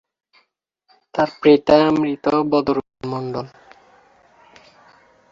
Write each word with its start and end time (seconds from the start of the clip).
তার 1.13 1.29
পিতা 1.41 1.77
মৃত 1.99 2.25
বদর 2.51 2.75
উদ্দিন 2.81 3.05
মণ্ডল। 3.11 3.45